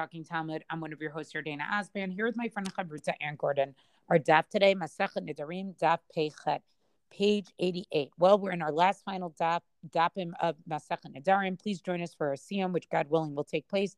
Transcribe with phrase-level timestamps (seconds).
[0.00, 0.64] Talking Talmud.
[0.70, 3.74] I'm one of your hosts here, Yardaena Osband, here with my friend Chavruta Anne Gordon.
[4.08, 6.62] Our daf today, Masachet Nidarim, daf Peichet,
[7.10, 8.10] page 88.
[8.18, 9.60] Well, we're in our last final daf,
[9.90, 11.62] dapim of Masachet Nidarim.
[11.62, 13.94] Please join us for our siyum, which God willing will take place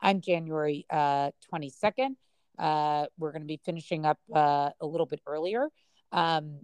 [0.00, 2.16] on January uh, 22nd.
[2.58, 5.68] Uh, we're going to be finishing up uh, a little bit earlier
[6.12, 6.60] um,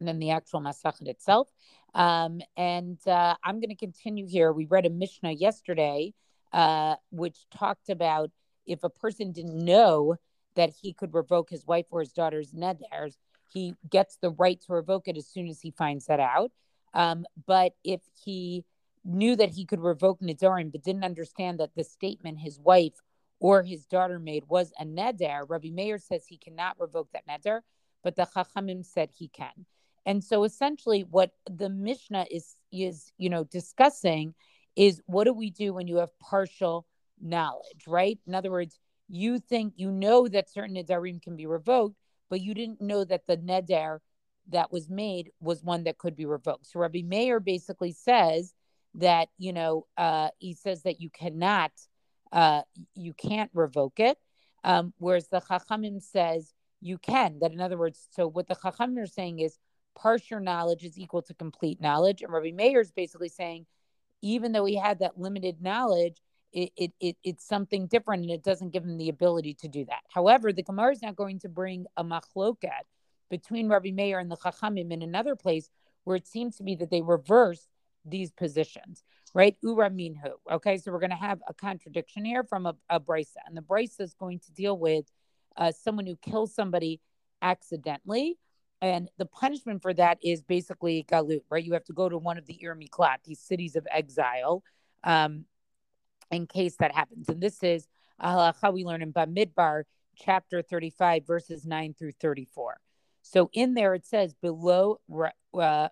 [0.00, 1.48] than the actual Masachet itself.
[1.92, 4.52] Um, and uh, I'm going to continue here.
[4.52, 6.14] We read a Mishnah yesterday
[6.56, 8.30] uh, which talked about
[8.66, 10.16] if a person didn't know
[10.54, 13.18] that he could revoke his wife or his daughter's neders,
[13.52, 16.50] he gets the right to revoke it as soon as he finds that out.
[16.94, 18.64] Um, but if he
[19.04, 23.02] knew that he could revoke nedarim, but didn't understand that the statement his wife
[23.38, 27.60] or his daughter made was a neder, Rabbi Meir says he cannot revoke that neder,
[28.02, 29.66] but the Chachamim said he can.
[30.06, 34.34] And so essentially, what the Mishnah is is you know discussing
[34.76, 36.86] is what do we do when you have partial
[37.20, 38.18] knowledge, right?
[38.26, 41.96] In other words, you think you know that certain nedarim can be revoked,
[42.28, 43.98] but you didn't know that the neder
[44.48, 46.66] that was made was one that could be revoked.
[46.66, 48.54] So Rabbi Meir basically says
[48.94, 51.72] that you know uh, he says that you cannot
[52.32, 52.62] uh,
[52.94, 54.18] you can't revoke it,
[54.64, 57.38] um, whereas the Chachamim says you can.
[57.40, 59.58] That in other words, so what the Chachamim are saying is
[59.94, 63.66] partial knowledge is equal to complete knowledge, and Rabbi Meir is basically saying
[64.22, 66.20] even though he had that limited knowledge,
[66.52, 69.84] it, it, it, it's something different and it doesn't give him the ability to do
[69.84, 70.02] that.
[70.08, 72.70] However, the Gemara is now going to bring a machloket
[73.28, 75.68] between Rabbi Meir and the Chachamim in another place
[76.04, 77.66] where it seems to be that they reverse
[78.04, 79.02] these positions,
[79.34, 79.56] right?
[79.62, 80.30] Ura minhu.
[80.50, 83.62] Okay, so we're going to have a contradiction here from a, a brisa, and the
[83.62, 85.04] brisa is going to deal with
[85.56, 87.00] uh, someone who kills somebody
[87.42, 88.38] accidentally
[88.86, 91.64] and the punishment for that is basically galut, right?
[91.64, 94.62] You have to go to one of the Ir Miklat, these cities of exile,
[95.04, 95.44] um,
[96.30, 97.28] in case that happens.
[97.28, 97.88] And this is
[98.20, 99.84] uh, how we learn in Bamidbar,
[100.16, 102.78] chapter 35, verses 9 through 34.
[103.22, 105.00] So in there it says below
[105.52, 105.88] uh,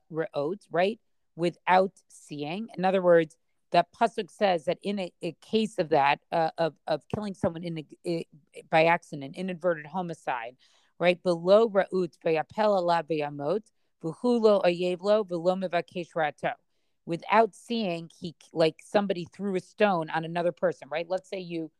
[0.70, 1.00] right?
[1.36, 2.68] Without seeing.
[2.78, 3.36] In other words,
[3.72, 7.64] that pasuk says that in a, a case of that, uh, of, of killing someone
[7.64, 8.24] in a,
[8.70, 10.54] by accident, inadvertent homicide,
[10.98, 13.62] right below ra'ut v'yapel ala v'yamot
[14.02, 16.52] v'hulo ayevlo v'lo mevakesh rato.
[17.06, 21.06] Without seeing, he like somebody threw a stone on another person, right?
[21.08, 21.70] Let's say you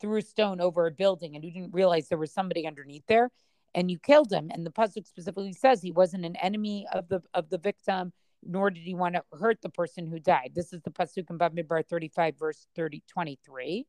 [0.00, 3.30] threw a stone over a building and you didn't realize there was somebody underneath there,
[3.74, 4.50] and you killed him.
[4.52, 8.70] And the pasuk specifically says he wasn't an enemy of the of the victim, nor
[8.70, 10.52] did he want to hurt the person who died.
[10.54, 13.86] This is the pasuk in Bamidbar 35, verse 30, 23.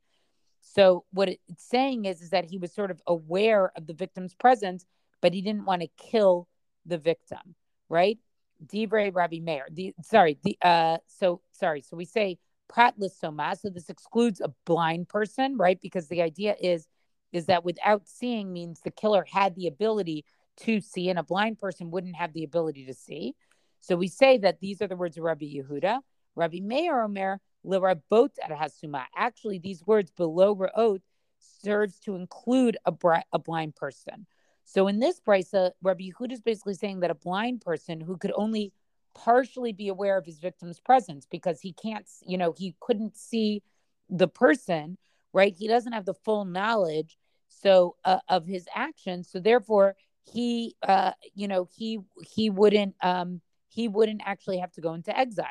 [0.62, 4.34] So what it's saying is, is that he was sort of aware of the victim's
[4.34, 4.86] presence,
[5.22, 6.48] but he didn't want to kill
[6.86, 7.56] the victim,
[7.90, 8.18] right?
[8.66, 9.68] Divrei Rabbi Meir.
[9.72, 11.82] The sorry, the uh so sorry.
[11.82, 13.56] So we say prat soma.
[13.60, 15.80] So this excludes a blind person, right?
[15.82, 16.88] Because the idea is
[17.32, 20.26] is that without seeing means the killer had the ability
[20.58, 23.34] to see, and a blind person wouldn't have the ability to see.
[23.80, 26.02] So we say that these are the words of Rabbi Yehuda.
[26.36, 29.06] Rabbi Meir Omer L'rabot at hasuma.
[29.16, 31.02] Actually, these words below ra'ot
[31.40, 34.26] serves to include a, bri- a blind person.
[34.66, 38.32] So in this brisa, Rabbi Yehuda is basically saying that a blind person who could
[38.36, 38.72] only
[39.14, 43.64] partially be aware of his victim's presence because he can't, you know, he couldn't see
[44.10, 44.98] the person,
[45.34, 45.54] right?
[45.58, 47.18] He doesn't have the full knowledge
[47.50, 49.30] so uh, of his actions.
[49.30, 54.82] So therefore, he, uh, you know, he he wouldn't um, he wouldn't actually have to
[54.82, 55.48] go into exile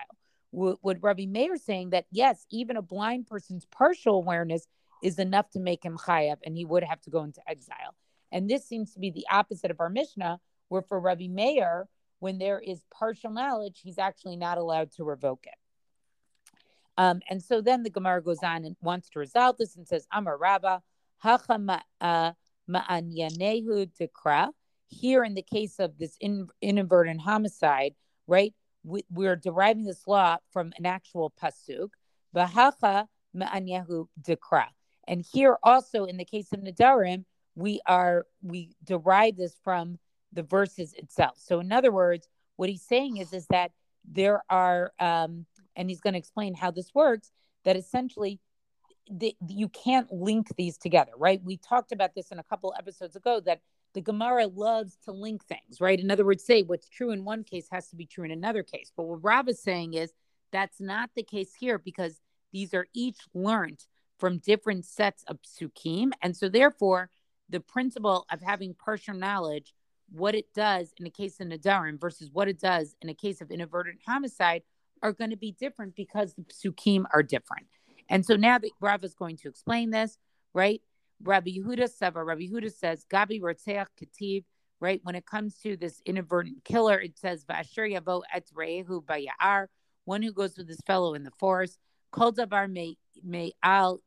[0.53, 4.67] would Rabbi Meir saying that yes, even a blind person's partial awareness
[5.03, 7.95] is enough to make him chayav, and he would have to go into exile.
[8.33, 11.89] And this seems to be the opposite of our Mishnah, where for Rabbi Meir,
[12.19, 15.55] when there is partial knowledge, he's actually not allowed to revoke it.
[16.99, 20.07] Um, and so then the Gemara goes on and wants to resolve this and says,
[20.13, 20.83] Amar Rabba,
[21.19, 22.33] Hacha uh,
[22.69, 24.51] Ma'anyanehu Dekra.
[24.89, 27.95] Here, in the case of this in, inadvertent homicide,
[28.27, 28.53] right?
[28.85, 31.91] We, we're deriving this law from an actual pasuk,
[32.35, 34.67] v'hacha me'anyahu dekra.
[35.07, 37.25] And here also in the case of Nadarim,
[37.55, 39.99] we are we derive this from
[40.33, 41.37] the verses itself.
[41.39, 43.73] So in other words, what he's saying is is that
[44.05, 47.33] there are um, and he's going to explain how this works,
[47.65, 48.41] that essentially
[49.11, 51.41] the, you can't link these together, right?
[51.43, 53.61] We talked about this in a couple episodes ago that
[53.95, 55.99] the Gemara loves to link things, right?
[55.99, 58.63] In other words, say what's true in one case has to be true in another
[58.63, 58.93] case.
[58.97, 60.13] But what Rav is saying is
[60.53, 62.21] that's not the case here because
[62.53, 63.85] these are each learned
[64.19, 66.11] from different sets of psukim.
[66.23, 67.11] And so, therefore,
[67.49, 69.75] the principle of having partial knowledge,
[70.13, 73.41] what it does in a case of Nadarim versus what it does in a case
[73.41, 74.63] of inadvertent homicide,
[75.03, 77.67] are going to be different because the psukim are different.
[78.09, 80.19] And so now that Rav is going to explain this,
[80.53, 80.83] right?
[81.23, 84.45] Rabbi Yehuda Seva, Rabbi says, Gabi Rotzeach Kativ,
[84.81, 85.01] right?
[85.03, 89.67] When it comes to this inadvertent killer, it says, Vasher Yavo Et Rehu Bayar,
[90.05, 91.79] one who goes with his fellow in the forest.
[92.11, 92.69] Kol Davar
[93.23, 94.01] May Al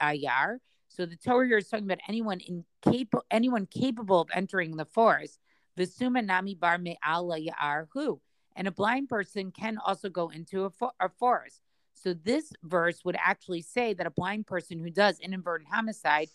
[0.00, 0.58] Ayar.
[0.88, 5.38] So the Torah here is talking about anyone incapable, anyone capable of entering the forest.
[5.78, 8.20] Visuma Nami Bar Me Al Yar Who.
[8.56, 11.60] And a blind person can also go into a, fo- a forest.
[12.02, 16.28] So this verse would actually say that a blind person who does inadvertent homicide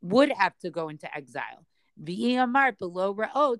[0.00, 1.66] would have to go into exile.
[1.98, 3.56] below oh,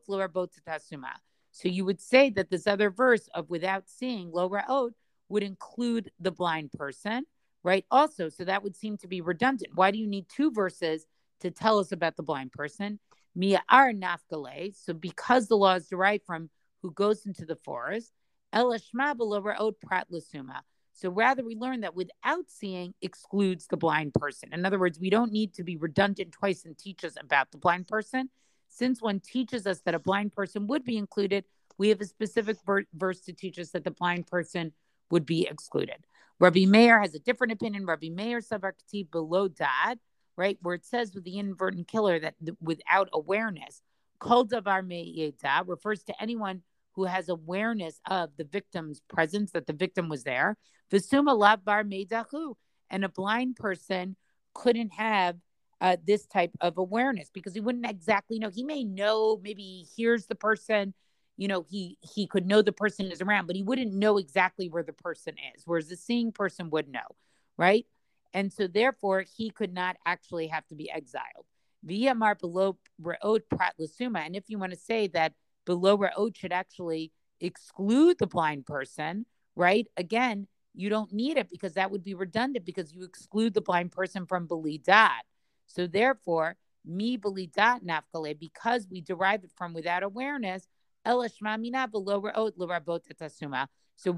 [1.51, 4.93] So you would say that this other verse of without seeing lo ra'ot
[5.29, 7.25] would include the blind person,
[7.65, 7.85] right?
[7.91, 9.75] Also, so that would seem to be redundant.
[9.75, 11.07] Why do you need two verses
[11.41, 13.01] to tell us about the blind person?
[13.35, 14.75] Mia ar nafkale.
[14.77, 16.51] So because the law is derived from
[16.83, 18.13] who goes into the forest,
[18.55, 20.61] elashma ra'ot prat lasuma.
[20.99, 24.53] So rather, we learn that without seeing excludes the blind person.
[24.53, 27.59] In other words, we don't need to be redundant twice and teach us about the
[27.59, 28.31] blind person.
[28.69, 31.45] Since one teaches us that a blind person would be included,
[31.79, 32.57] we have a specific
[32.93, 34.73] verse to teach us that the blind person
[35.13, 36.05] would be excluded.
[36.41, 37.87] Rabbi Meir has a different opinion.
[37.87, 40.01] Rabbi Meir Savarkati below dad,
[40.37, 43.83] right, where it says with the inadvertent killer that without awareness,
[44.19, 46.63] kol davar me'yeda refers to anyone
[46.99, 50.57] who has awareness of the victim's presence, that the victim was there.
[50.91, 52.55] Visuma lav bar meidahu.
[52.91, 54.17] And a blind person
[54.53, 55.37] couldn't have
[55.81, 58.51] uh, this type of awareness because he wouldn't exactly know.
[58.53, 60.93] He may know, maybe he hears the person,
[61.37, 64.69] you know, he he could know the person is around, but he wouldn't know exactly
[64.69, 65.63] where the person is.
[65.65, 67.15] Whereas the seeing person would know,
[67.57, 67.87] right?
[68.35, 71.47] And so therefore he could not actually have to be exiled.
[71.85, 74.27] Via mar below re'od prat lasuma.
[74.27, 75.35] And if you want to say that
[75.69, 79.87] below Ra'ot should actually exclude the blind person, right?
[79.99, 83.93] Again, you don't need it because that would be redundant because you exclude the blind
[83.93, 85.21] person from Belidat.
[85.67, 86.57] So therefore,
[86.87, 90.67] me Belidat nafkale, because we derive it from without awareness.
[91.05, 91.21] So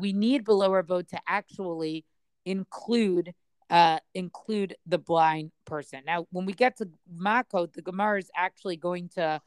[0.04, 2.04] we need below Ra'ot to actually
[2.44, 3.34] include
[3.70, 6.02] uh, include the blind person.
[6.04, 9.40] Now, when we get to Makot, the Gemara is actually going to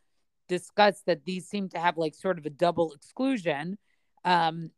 [0.47, 3.77] discussed that these seem to have like sort of a double exclusion
[4.25, 4.71] um,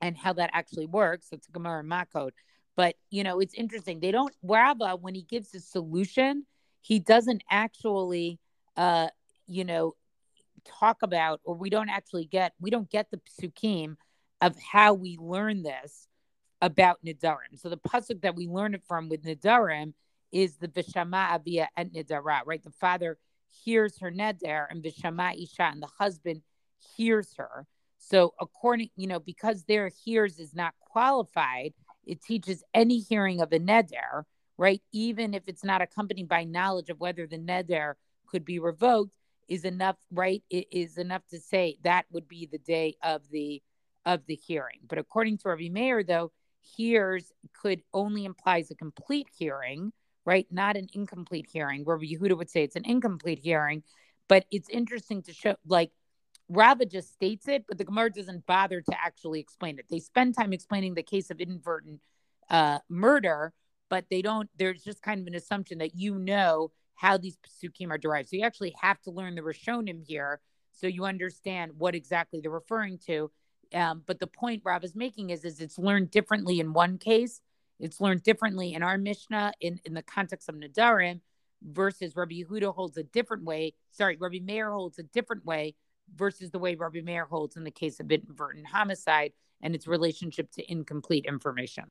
[0.00, 1.28] and how that actually works.
[1.32, 2.30] It's a Gemara Makot.
[2.76, 4.00] But, you know, it's interesting.
[4.00, 6.44] They don't, Rabba, when he gives his solution,
[6.80, 8.40] he doesn't actually,
[8.76, 9.08] uh,
[9.46, 9.94] you know,
[10.64, 13.96] talk about, or we don't actually get, we don't get the psukim
[14.40, 16.08] of how we learn this
[16.60, 17.56] about Nidarim.
[17.56, 19.92] So the pasuk that we learn it from with Nidarim
[20.32, 22.62] is the Vishama Avia and Nidara, right?
[22.62, 23.18] The father
[23.64, 26.42] hears her neder and Vishama Isha and the husband
[26.96, 27.66] hears her.
[27.98, 31.72] So according, you know, because their hears is not qualified,
[32.06, 34.24] it teaches any hearing of a neder,
[34.58, 34.82] right?
[34.92, 37.94] Even if it's not accompanied by knowledge of whether the neder
[38.26, 39.16] could be revoked,
[39.48, 40.42] is enough, right?
[40.50, 43.62] It is enough to say that would be the day of the
[44.06, 44.80] of the hearing.
[44.86, 46.30] But according to Rabbi Meir, though,
[46.60, 49.92] hears could only implies a complete hearing,
[50.24, 50.46] right?
[50.50, 53.82] Not an incomplete hearing, where Yehuda would say it's an incomplete hearing.
[54.28, 55.90] But it's interesting to show, like,
[56.48, 59.86] Rava just states it, but the Gemara doesn't bother to actually explain it.
[59.90, 62.00] They spend time explaining the case of inadvertent
[62.50, 63.52] uh, murder,
[63.88, 67.90] but they don't, there's just kind of an assumption that you know how these psukim
[67.90, 68.28] are derived.
[68.28, 70.40] So you actually have to learn the Rishonim here
[70.72, 73.30] so you understand what exactly they're referring to.
[73.72, 77.40] Um, but the point Rob is making is, is it's learned differently in one case
[77.80, 81.20] it's learned differently in our Mishnah in, in the context of Nadarim
[81.62, 83.74] versus Rabbi Yehuda holds a different way.
[83.90, 85.74] Sorry, Rabbi Meir holds a different way
[86.14, 90.50] versus the way Rabbi Meir holds in the case of inadvertent homicide and its relationship
[90.52, 91.84] to incomplete information.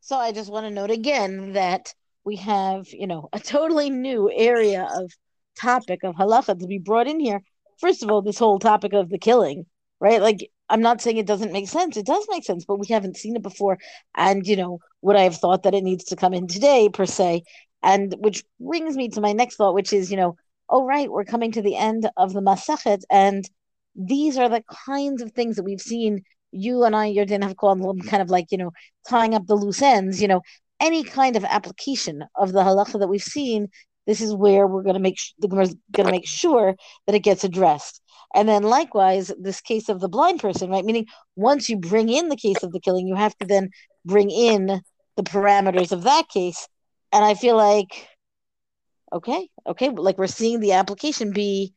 [0.00, 4.30] So I just want to note again that we have, you know, a totally new
[4.30, 5.10] area of
[5.58, 7.42] topic of halacha to be brought in here.
[7.78, 9.66] First of all, this whole topic of the killing,
[10.00, 10.20] right?
[10.20, 11.96] Like I'm not saying it doesn't make sense.
[11.96, 13.78] It does make sense, but we haven't seen it before.
[14.14, 17.06] And, you know, would I have thought that it needs to come in today, per
[17.06, 17.44] se?
[17.82, 20.36] And which brings me to my next thought, which is, you know,
[20.68, 23.02] oh, right, we're coming to the end of the Masachet.
[23.10, 23.48] And
[23.94, 27.82] these are the kinds of things that we've seen you and I, Yardaena, have called
[27.82, 28.72] them kind of like, you know,
[29.08, 30.42] tying up the loose ends, you know,
[30.80, 33.68] any kind of application of the halacha that we've seen.
[34.06, 36.74] This is where we're going to make sh- the going to make sure
[37.06, 38.00] that it gets addressed.
[38.34, 40.84] And then likewise, this case of the blind person, right?
[40.84, 41.06] Meaning
[41.36, 43.70] once you bring in the case of the killing, you have to then
[44.04, 44.80] bring in
[45.16, 46.68] the parameters of that case.
[47.12, 48.08] And I feel like,
[49.12, 51.72] okay, okay, like we're seeing the application be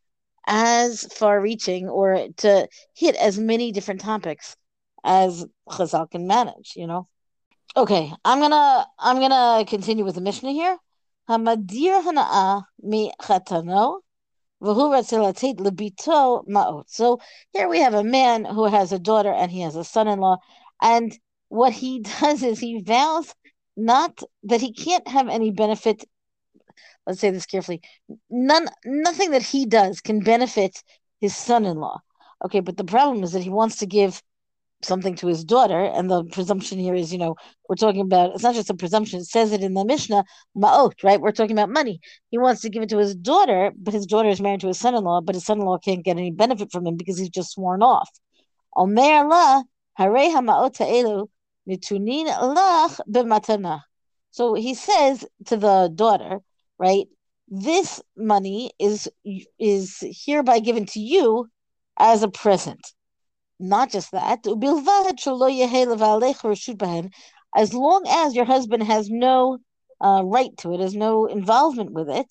[0.48, 4.56] as far reaching or to hit as many different topics
[5.04, 7.08] as Chazal can manage, you know?
[7.76, 10.78] Okay, I'm gonna I'm gonna continue with the Mishnah here.
[11.30, 14.02] Hamadir hana'a mi chatano.
[14.64, 14.94] So
[17.52, 20.38] here we have a man who has a daughter and he has a son-in-law,
[20.82, 21.18] and
[21.50, 23.34] what he does is he vows
[23.76, 26.06] not that he can't have any benefit.
[27.08, 27.82] Let's say this carefully.
[28.30, 30.84] None, nothing that he does can benefit
[31.20, 32.00] his son-in-law.
[32.46, 34.22] Okay, but the problem is that he wants to give
[34.84, 37.36] something to his daughter, and the presumption here is, you know,
[37.68, 40.24] we're talking about it's not just a presumption, it says it in the Mishnah,
[40.56, 41.22] ma'ot, right?
[41.22, 42.00] We're talking about money.
[42.30, 44.80] He wants to give it to his daughter, but his daughter is married to his
[44.80, 48.10] son-in-law, but his son-in-law can't get any benefit from him because he's just sworn off.
[48.76, 49.64] Omer la
[49.98, 51.28] ha'elu
[51.68, 53.82] nitunin lach b'matana.
[54.32, 56.40] So he says to the daughter,
[56.80, 57.08] right?
[57.50, 59.10] This money is
[59.60, 61.50] is hereby given to you
[62.00, 62.80] as a present.
[63.62, 64.40] Not just that,
[67.56, 69.60] as long as your husband has no
[70.02, 72.26] uh, right to it, has no involvement with it,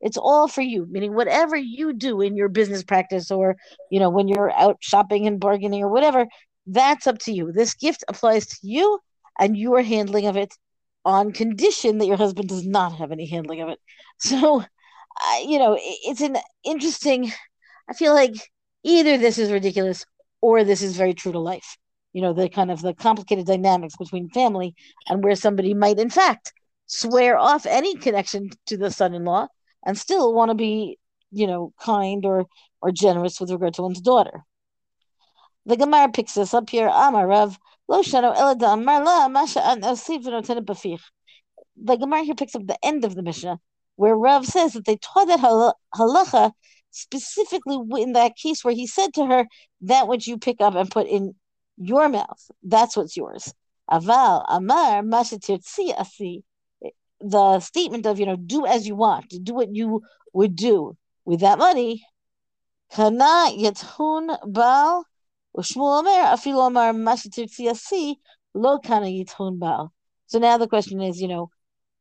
[0.00, 3.56] it's all for you, meaning whatever you do in your business practice or,
[3.90, 6.26] you know, when you're out shopping and bargaining or whatever,
[6.66, 7.52] that's up to you.
[7.52, 8.98] This gift applies to you
[9.38, 10.52] and your handling of it
[11.04, 13.78] on condition that your husband does not have any handling of it.
[14.20, 14.64] So
[15.20, 17.32] Uh, you know, it's an interesting.
[17.88, 18.34] I feel like
[18.84, 20.04] either this is ridiculous
[20.40, 21.76] or this is very true to life.
[22.12, 24.74] You know, the kind of the complicated dynamics between family
[25.08, 26.52] and where somebody might, in fact,
[26.86, 29.48] swear off any connection to the son-in-law
[29.84, 30.98] and still want to be,
[31.30, 32.46] you know, kind or
[32.80, 34.44] or generous with regard to one's daughter.
[35.66, 36.88] The Gemara picks this up here.
[36.88, 37.56] Amarav
[37.88, 38.34] lo shano
[38.72, 40.98] Amar la masha an The
[41.96, 43.60] Gemara here picks up the end of the Mishnah
[43.98, 46.52] where Rav says that they taught that halacha
[46.92, 49.48] specifically in that case where he said to her,
[49.80, 51.34] "That which you pick up and put in
[51.76, 53.52] your mouth, that's what's yours."
[53.90, 56.44] Aval amar asi.
[57.20, 60.02] The statement of you know, do as you want, do what you
[60.32, 62.06] would do with that money.
[62.92, 65.04] Kana yethun bal
[65.56, 68.16] ushmul amar amar asi
[68.54, 69.92] lo kana yethun bal.
[70.26, 71.50] So now the question is, you know,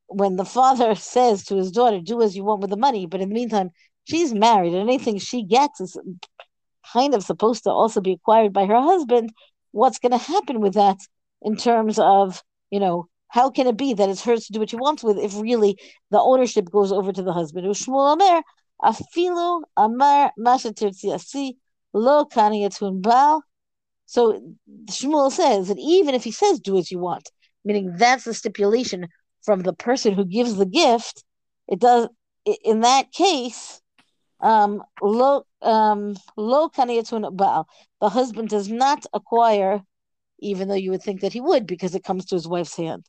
[0.07, 3.21] when the father says to his daughter, "Do as you want with the money," but
[3.21, 3.71] in the meantime,
[4.05, 5.97] she's married, and anything she gets is
[6.93, 9.31] kind of supposed to also be acquired by her husband.
[9.71, 10.97] What's going to happen with that
[11.41, 14.69] in terms of you know how can it be that it's hers to do what
[14.69, 15.77] she wants with if really
[16.11, 17.67] the ownership goes over to the husband?
[17.67, 18.13] Shmuel
[19.75, 20.31] amar
[21.93, 23.43] lo bal.
[24.05, 27.29] So Shmuel says that even if he says do as you want,
[27.65, 29.07] meaning that's the stipulation
[29.47, 31.23] from the person who gives the gift,
[31.69, 32.09] it does
[32.65, 33.81] in that case,
[34.41, 37.67] um, lo um, lo baal.
[38.01, 39.81] The husband does not acquire,
[40.39, 43.05] even though you would think that he would, because it comes to his wife's hand.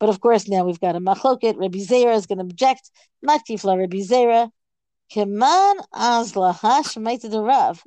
[0.00, 1.58] But of course, now we've got a machloket.
[1.58, 2.90] Rabbi Zera is going to object.
[3.22, 4.50] Matkifla Rabbi Zera.
[5.12, 7.82] Keman azla hash the rav.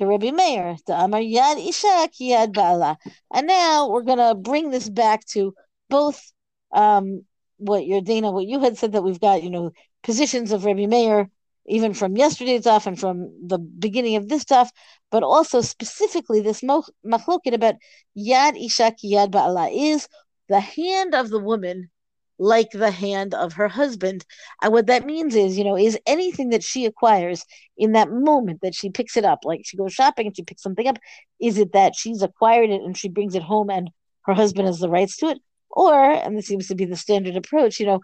[0.00, 2.96] Rabbi Meir, the Amar Yad Isha Yad Bala.
[3.34, 5.54] And now we're going to bring this back to
[5.90, 6.32] both
[6.72, 7.22] um,
[7.58, 9.72] what Yardaena, what you had said that we've got, you know,
[10.02, 11.30] positions of Rabbi Meir,
[11.66, 14.70] even from yesterday's stuff and from the beginning of this stuff,
[15.10, 17.74] but also specifically this machloket about
[18.16, 20.08] Yad Isha Yad Ba'ala is
[20.48, 21.90] the hand of the woman
[22.38, 24.24] like the hand of her husband.
[24.62, 27.44] And what that means is, you know, is anything that she acquires
[27.76, 30.62] in that moment that she picks it up, like she goes shopping and she picks
[30.62, 30.98] something up,
[31.40, 33.90] is it that she's acquired it and she brings it home and
[34.22, 35.38] her husband has the rights to it?
[35.70, 38.00] Or, and this seems to be the standard approach, you know,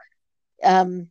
[0.63, 1.11] um,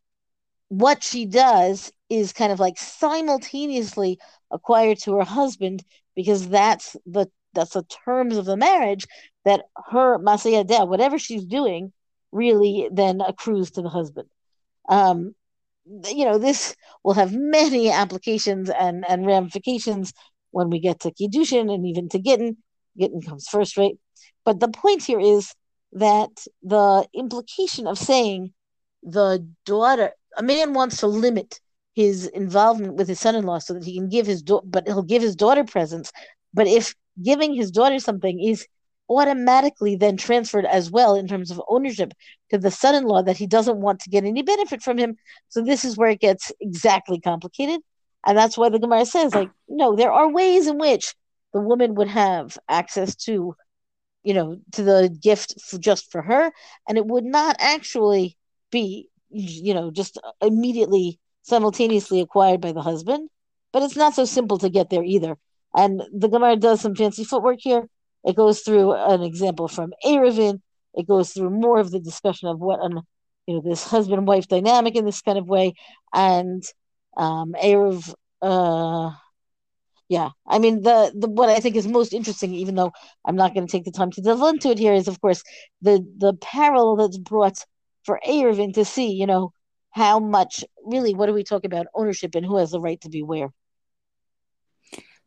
[0.69, 4.19] what she does is kind of like simultaneously
[4.51, 5.83] acquired to her husband
[6.15, 9.05] because that's the that's the terms of the marriage
[9.45, 11.93] that her masayadeh, whatever she's doing,
[12.31, 14.27] really then accrues to the husband.
[14.89, 15.35] Um,
[15.85, 20.13] you know, this will have many applications and, and ramifications
[20.51, 22.57] when we get to Kiddushin and even to Gittin.
[22.97, 23.95] Gittin comes first, right?
[24.45, 25.53] But the point here is
[25.93, 26.31] that
[26.61, 28.53] the implication of saying
[29.03, 31.59] the daughter, a man wants to limit
[31.95, 35.21] his involvement with his son-in-law so that he can give his daughter, but he'll give
[35.21, 36.11] his daughter presents.
[36.53, 38.65] But if giving his daughter something is
[39.09, 42.13] automatically then transferred as well in terms of ownership
[42.49, 45.15] to the son-in-law that he doesn't want to get any benefit from him.
[45.49, 47.81] So this is where it gets exactly complicated.
[48.25, 51.13] And that's why the Gemara says, like, no, there are ways in which
[51.53, 53.55] the woman would have access to
[54.23, 56.51] you know, to the gift for, just for her,
[56.87, 58.37] and it would not actually
[58.71, 63.29] be, you know, just immediately simultaneously acquired by the husband.
[63.71, 65.35] But it's not so simple to get there either.
[65.75, 67.87] And the Gemara does some fancy footwork here.
[68.23, 70.61] It goes through an example from Eruvin.
[70.93, 73.01] It goes through more of the discussion of what an
[73.47, 75.73] you know this husband wife dynamic in this kind of way,
[76.13, 76.63] and
[77.17, 78.13] um, Eruv.
[78.41, 79.11] Uh,
[80.09, 82.91] yeah, I mean the the what I think is most interesting, even though
[83.25, 85.43] I'm not going to take the time to delve into it here, is of course
[85.81, 87.65] the the parallel that's brought
[88.03, 89.53] for Eruvin to see, you know,
[89.91, 93.09] how much really what are we talking about ownership and who has the right to
[93.09, 93.49] be where.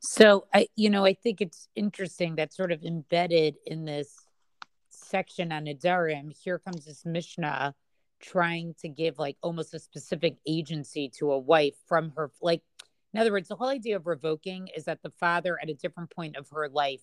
[0.00, 4.14] So I, you know, I think it's interesting that sort of embedded in this
[4.90, 7.74] section on Nedarim, here comes this Mishnah
[8.20, 12.62] trying to give like almost a specific agency to a wife from her like
[13.16, 16.10] in other words the whole idea of revoking is that the father at a different
[16.10, 17.02] point of her life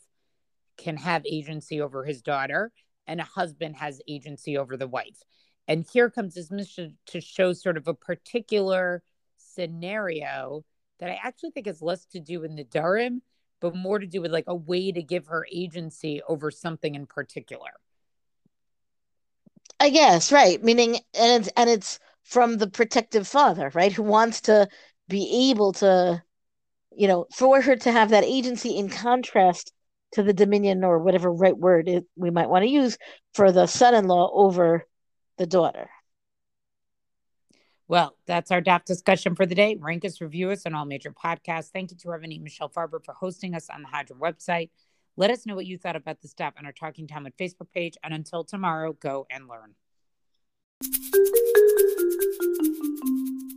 [0.78, 2.72] can have agency over his daughter
[3.08, 5.24] and a husband has agency over the wife
[5.68, 9.02] and here comes this Mishnah to show sort of a particular
[9.38, 10.66] scenario
[11.00, 13.22] that I actually think has less to do with Nedarim,
[13.62, 17.06] but more to do with like a way to give her agency over something in
[17.06, 17.72] particular.
[19.80, 20.64] I guess, right.
[20.64, 23.92] Meaning and it's and it's from the protective father, right?
[23.92, 24.68] Who wants to
[25.08, 26.24] be able to,
[26.96, 29.72] you know, for her to have that agency in contrast
[30.14, 32.98] to the dominion or whatever right word it, we might want to use
[33.34, 34.86] for the son-in-law over
[35.38, 35.90] the daughter.
[37.88, 39.76] Well, that's our DAF discussion for the day.
[39.80, 41.70] Rank us, review us on all major podcasts.
[41.72, 44.70] Thank you to Rabbanit Michelle Farber for hosting us on the Hadran website.
[45.16, 47.98] Let us know what you thought about this DAF on our Talking Talmud Facebook page.
[48.04, 49.76] And until tomorrow, go and learn.